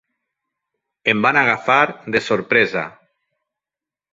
[1.13, 2.87] Em van agafar de sorpresa.